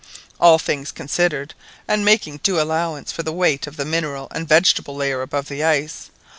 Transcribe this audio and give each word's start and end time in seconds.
All 0.39 0.57
things 0.57 0.91
considered, 0.91 1.53
and 1.87 2.03
making 2.03 2.37
due 2.41 2.59
allowance 2.59 3.11
for 3.11 3.21
the 3.21 3.31
weight 3.31 3.67
of 3.67 3.77
the 3.77 3.85
mineral 3.85 4.29
and 4.31 4.49
vegetable 4.49 4.95
layer 4.95 5.21
above 5.21 5.47
the 5.47 5.63
ice. 5.63 6.09